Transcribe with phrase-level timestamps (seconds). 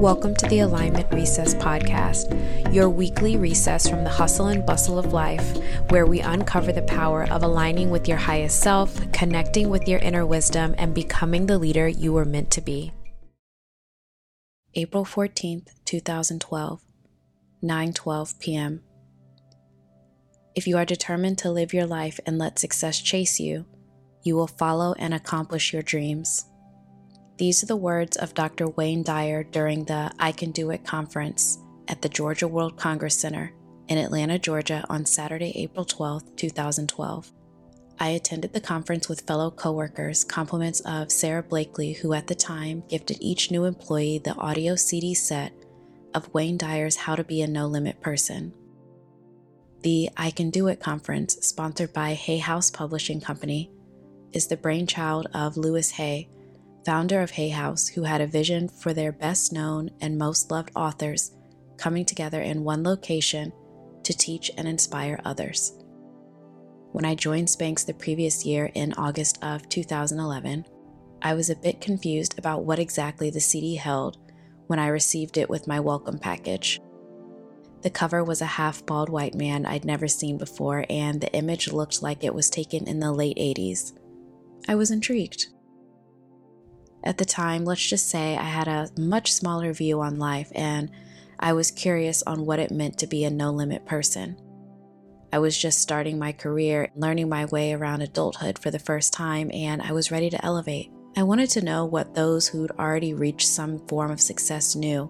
[0.00, 5.14] Welcome to the Alignment Recess Podcast, your weekly recess from the hustle and bustle of
[5.14, 5.56] life,
[5.88, 10.26] where we uncover the power of aligning with your highest self, connecting with your inner
[10.26, 12.92] wisdom, and becoming the leader you were meant to be.
[14.74, 16.82] April 14th, 2012,
[17.64, 18.82] 9:12 p.m.
[20.54, 23.64] If you are determined to live your life and let success chase you,
[24.22, 26.44] you will follow and accomplish your dreams.
[27.38, 28.68] These are the words of Dr.
[28.68, 33.52] Wayne Dyer during the I Can Do It conference at the Georgia World Congress Center
[33.88, 37.32] in Atlanta, Georgia on Saturday, April 12, 2012.
[38.00, 42.82] I attended the conference with fellow coworkers, compliments of Sara Blakely, who at the time
[42.88, 45.52] gifted each new employee the audio CD set
[46.14, 48.54] of Wayne Dyer's How to Be a No Limit Person.
[49.82, 53.70] The I Can Do It conference, sponsored by Hay House Publishing Company,
[54.32, 56.30] is the brainchild of Louise Hay,
[56.86, 60.70] founder of Hay House, who had a vision for their best known and most loved
[60.76, 61.32] authors
[61.76, 63.52] coming together in one location
[64.04, 65.72] to teach and inspire others.
[66.92, 70.64] When I joined Spanx the previous year in August of 2011,
[71.22, 74.18] I was a bit confused about what exactly the CD held
[74.68, 76.80] when I received it with my welcome package.
[77.82, 81.72] The cover was a half bald white man I'd never seen before, and the image
[81.72, 83.92] looked like it was taken in the late 80s.
[84.68, 85.48] I was intrigued.
[87.06, 90.90] At the time, let's just say I had a much smaller view on life and
[91.38, 94.36] I was curious on what it meant to be a no limit person.
[95.32, 99.52] I was just starting my career, learning my way around adulthood for the first time,
[99.54, 100.90] and I was ready to elevate.
[101.16, 105.08] I wanted to know what those who'd already reached some form of success knew.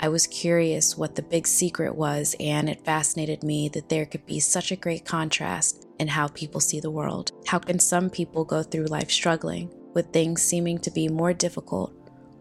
[0.00, 4.26] I was curious what the big secret was, and it fascinated me that there could
[4.26, 7.32] be such a great contrast in how people see the world.
[7.46, 9.72] How can some people go through life struggling?
[9.98, 11.92] With things seeming to be more difficult,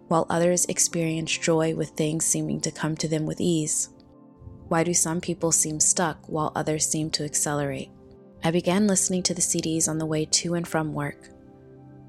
[0.10, 3.90] while others experience joy with things seeming to come to them with ease?
[4.68, 7.90] Why do some people seem stuck while others seem to accelerate?
[8.44, 11.30] I began listening to the CDs on the way to and from work.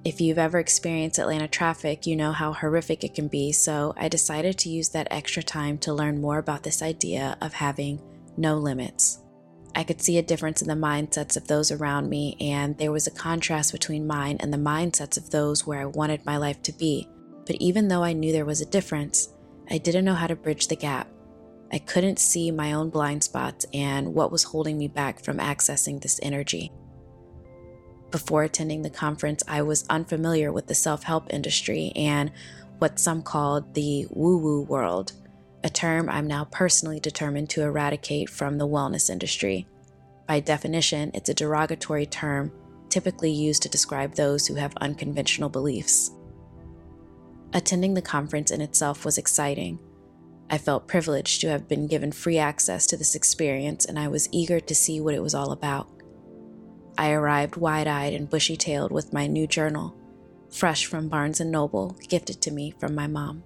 [0.04, 4.10] If you've ever experienced Atlanta traffic, you know how horrific it can be, so I
[4.10, 8.02] decided to use that extra time to learn more about this idea of having
[8.36, 9.20] no limits.
[9.74, 13.06] I could see a difference in the mindsets of those around me, and there was
[13.06, 16.72] a contrast between mine and the mindsets of those where I wanted my life to
[16.72, 17.08] be.
[17.46, 19.28] But even though I knew there was a difference,
[19.70, 21.08] I didn't know how to bridge the gap.
[21.70, 26.00] I couldn't see my own blind spots and what was holding me back from accessing
[26.00, 26.72] this energy.
[28.10, 32.32] Before attending the conference, I was unfamiliar with the self help industry and
[32.78, 35.12] what some called the woo woo world
[35.64, 39.66] a term I'm now personally determined to eradicate from the wellness industry.
[40.26, 42.52] By definition, it's a derogatory term
[42.88, 46.12] typically used to describe those who have unconventional beliefs.
[47.52, 49.78] Attending the conference in itself was exciting.
[50.50, 54.28] I felt privileged to have been given free access to this experience, and I was
[54.32, 55.88] eager to see what it was all about.
[56.96, 59.94] I arrived wide eyed and bushy tailed with my new journal,
[60.50, 63.44] fresh from Barnes & Noble, gifted to me from my mom.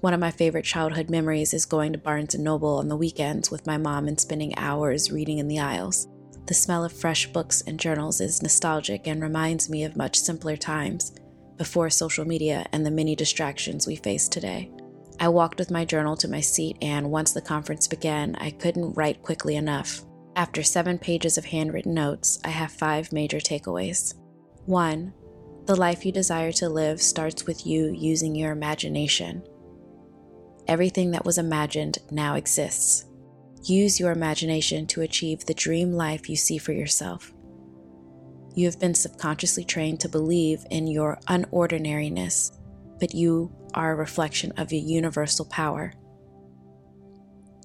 [0.00, 3.50] One of my favorite childhood memories is going to Barnes & Noble on the weekends
[3.50, 6.06] with my mom and spending hours reading in the aisles.
[6.46, 10.56] The smell of fresh books and journals is nostalgic and reminds me of much simpler
[10.56, 11.12] times,
[11.56, 14.70] before social media and the many distractions we face today.
[15.20, 18.94] I walked with my journal to my seat, and once the conference began, I couldn't
[18.94, 20.02] write quickly enough.
[20.36, 24.14] After seven pages of handwritten notes, I have five major takeaways.
[24.66, 25.12] 1.
[25.66, 29.42] The life you desire to live starts with you using your imagination.
[30.68, 33.06] Everything that was imagined now exists.
[33.64, 37.32] Use your imagination to achieve the dream life you see for yourself.
[38.54, 42.52] You have been subconsciously trained to believe in your unordinariness,
[43.00, 45.94] but you are a reflection of your universal power.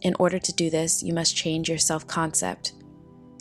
[0.02, 2.74] In order to do this, you must change your self concept,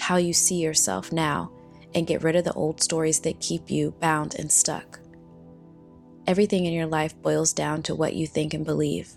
[0.01, 1.53] how you see yourself now,
[1.95, 4.99] and get rid of the old stories that keep you bound and stuck.
[6.27, 9.17] Everything in your life boils down to what you think and believe.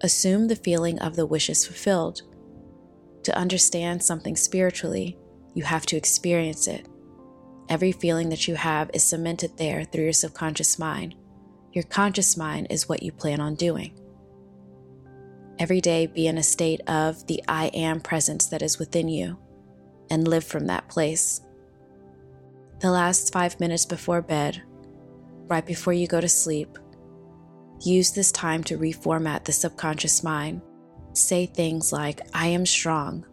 [0.00, 2.22] Assume the feeling of the wishes fulfilled.
[3.24, 5.16] To understand something spiritually,
[5.54, 6.86] you have to experience it.
[7.68, 11.14] Every feeling that you have is cemented there through your subconscious mind.
[11.72, 13.98] Your conscious mind is what you plan on doing.
[15.58, 19.38] Every day, be in a state of the I am presence that is within you
[20.10, 21.40] and live from that place.
[22.80, 24.62] The last five minutes before bed,
[25.46, 26.76] right before you go to sleep,
[27.84, 30.62] Use this time to reformat the subconscious mind.
[31.12, 33.24] Say things like, I am strong.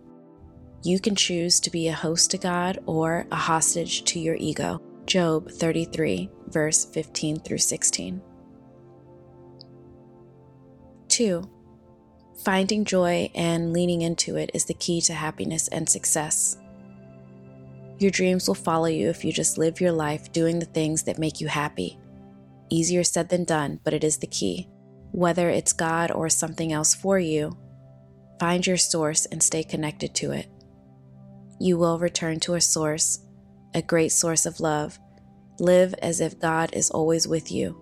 [0.84, 4.82] You can choose to be a host to God or a hostage to your ego.
[5.06, 8.22] Job 33, verse 15 through 16.
[11.12, 11.44] two,
[12.44, 16.58] finding joy and leaning into it is the key to happiness and success.
[18.00, 21.20] Your dreams will follow you if you just live your life doing the things that
[21.20, 22.00] make you happy.
[22.72, 24.70] Easier said than done, but it is the key.
[25.12, 27.58] Whether it's God or something else for you,
[28.40, 30.48] find your source and stay connected to it.
[31.60, 33.20] You will return to a source,
[33.76, 34.98] a great source of love.
[35.60, 37.78] Live as if God is always with you.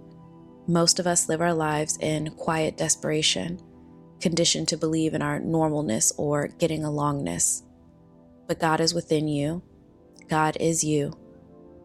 [0.68, 3.60] Most of us live our lives in quiet desperation,
[4.20, 7.62] conditioned to believe in our normalness or getting alongness.
[8.48, 9.62] But God is within you.
[10.28, 11.14] God is you.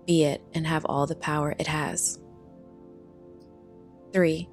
[0.07, 2.19] Be it and have all the power it has.
[4.15, 4.49] 3.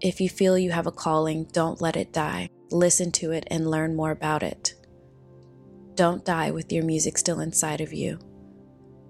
[0.00, 2.50] If you feel you have a calling, don't let it die.
[2.70, 4.74] Listen to it and learn more about it.
[5.96, 8.20] Don't die with your music still inside of you.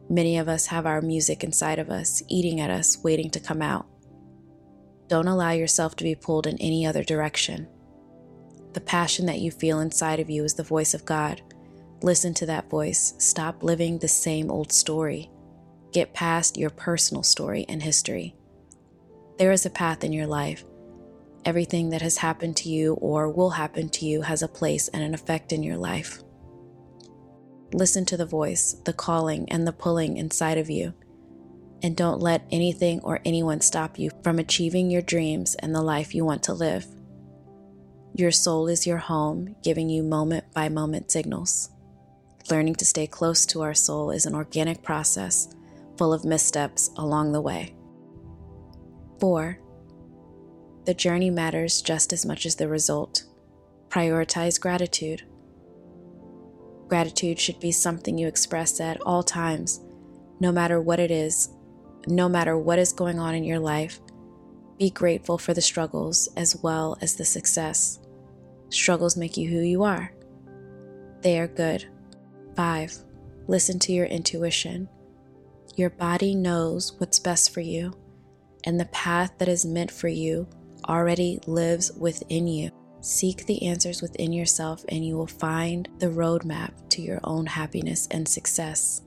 [0.09, 3.61] Many of us have our music inside of us, eating at us, waiting to come
[3.61, 3.87] out.
[5.09, 7.69] Don't allow yourself to be pulled in any other direction.
[8.73, 11.43] The passion that you feel inside of you is the voice of God.
[12.03, 13.12] Listen to that voice.
[13.19, 15.31] Stop living the same old story.
[15.93, 18.37] Get past your personal story and history.
[19.42, 20.64] There is a path in your life,
[21.44, 25.02] Everything that has happened to you or will happen to you has a place and
[25.02, 26.22] an effect in your life.
[27.72, 30.94] Listen to the voice, the calling, and the pulling inside of you.
[31.82, 36.14] And don't let anything or anyone stop you from achieving your dreams and the life
[36.14, 36.86] you want to live.
[38.14, 41.70] Your soul is your home, giving you moment by moment signals.
[42.48, 45.52] Learning to stay close to our soul is an organic process
[45.98, 47.74] full of missteps along the way.
[49.22, 49.56] 4.
[50.84, 53.22] The journey matters just as much as the result.
[53.88, 55.22] Prioritize gratitude.
[56.88, 59.78] Gratitude should be something you express at all times,
[60.40, 61.50] no matter what it is,
[62.08, 64.00] no matter what is going on in your life.
[64.76, 68.00] Be grateful for the struggles as well as the success.
[68.70, 70.12] Struggles make you who you are.
[71.20, 71.86] They are good.
[72.56, 72.96] 5.
[73.46, 74.88] Listen to your intuition.
[75.76, 77.94] Your body knows what's best for you,
[78.64, 80.49] and the path that is meant for you
[80.88, 82.70] already lives within you.
[83.00, 88.06] Seek the answers within yourself, and you will find the roadmap to your own happiness
[88.11, 89.03] and success.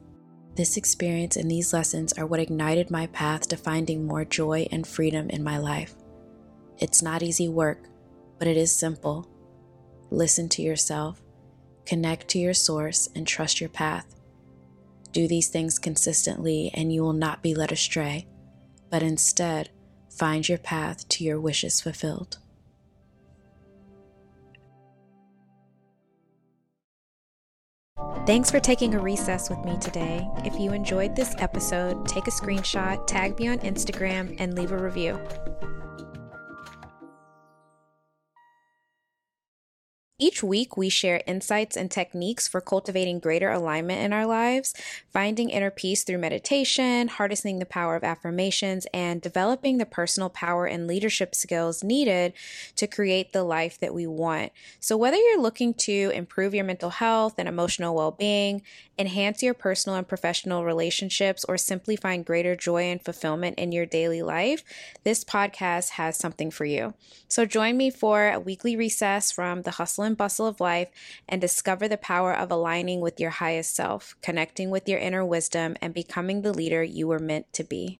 [0.55, 4.85] This experience and these lessons are what ignited my path to finding more joy and
[4.85, 5.95] freedom in my life.
[6.77, 7.87] It's not easy work,
[8.37, 9.29] but it is simple.
[10.11, 11.21] Listen to yourself,
[11.85, 14.15] connect to your source, and trust your path.
[15.11, 18.27] Do these things consistently, and you will not be led astray,
[18.95, 19.67] but instead,
[20.09, 22.37] find your path to your wishes fulfilled.
[28.25, 30.25] Thanks for taking a recess with me today.
[30.45, 34.77] If you enjoyed this episode, take a screenshot, tag me on Instagram, and leave a
[34.77, 35.19] review.
[40.17, 44.73] Each week, we share insights and techniques for cultivating greater alignment in our lives,
[45.11, 50.67] finding inner peace through meditation, harnessing the power of affirmations, and developing the personal power
[50.67, 52.31] and leadership skills needed
[52.77, 54.53] to create the life that we want.
[54.79, 58.61] So, whether you're looking to improve your mental health and emotional well being,
[58.97, 63.85] enhance your personal and professional relationships, or simply find greater joy and fulfillment in your
[63.85, 64.63] daily life,
[65.03, 66.93] this podcast has something for you.
[67.27, 70.89] So, join me for a weekly recess from the Hustle and bustle of life
[71.27, 75.75] and discover the power of aligning with your highest self, connecting with your inner wisdom,
[75.81, 77.93] and becoming the leader you were meant to be.